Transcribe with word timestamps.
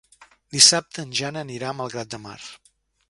Dissabte 0.55 1.05
en 1.07 1.13
Jan 1.19 1.37
anirà 1.43 1.69
a 1.73 1.75
Malgrat 1.83 2.11
de 2.15 2.21
Mar. 2.25 2.39